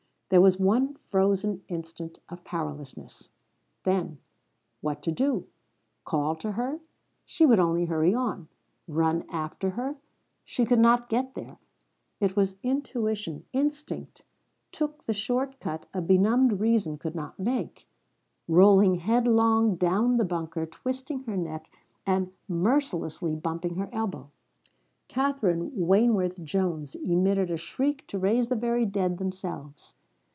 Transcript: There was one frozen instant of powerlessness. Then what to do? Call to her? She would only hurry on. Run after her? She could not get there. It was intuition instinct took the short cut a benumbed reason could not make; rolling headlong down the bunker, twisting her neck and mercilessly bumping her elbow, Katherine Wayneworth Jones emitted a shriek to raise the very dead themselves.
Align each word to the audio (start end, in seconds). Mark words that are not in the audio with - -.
There 0.29 0.39
was 0.39 0.57
one 0.57 0.95
frozen 1.09 1.61
instant 1.67 2.17
of 2.29 2.45
powerlessness. 2.45 3.27
Then 3.83 4.17
what 4.79 5.01
to 5.03 5.11
do? 5.11 5.47
Call 6.05 6.37
to 6.37 6.53
her? 6.53 6.79
She 7.25 7.45
would 7.45 7.59
only 7.59 7.83
hurry 7.83 8.15
on. 8.15 8.47
Run 8.87 9.25
after 9.29 9.71
her? 9.71 9.97
She 10.45 10.63
could 10.65 10.79
not 10.79 11.09
get 11.09 11.35
there. 11.35 11.57
It 12.21 12.37
was 12.37 12.55
intuition 12.63 13.43
instinct 13.51 14.21
took 14.71 15.05
the 15.05 15.13
short 15.13 15.59
cut 15.59 15.85
a 15.93 15.99
benumbed 16.01 16.61
reason 16.61 16.97
could 16.97 17.13
not 17.13 17.37
make; 17.37 17.85
rolling 18.47 18.95
headlong 18.99 19.75
down 19.75 20.15
the 20.15 20.23
bunker, 20.23 20.65
twisting 20.65 21.23
her 21.23 21.35
neck 21.35 21.69
and 22.07 22.31
mercilessly 22.47 23.35
bumping 23.35 23.75
her 23.75 23.89
elbow, 23.91 24.31
Katherine 25.09 25.71
Wayneworth 25.75 26.41
Jones 26.41 26.95
emitted 26.95 27.51
a 27.51 27.57
shriek 27.57 28.07
to 28.07 28.17
raise 28.17 28.47
the 28.47 28.55
very 28.55 28.85
dead 28.85 29.17
themselves. 29.17 29.93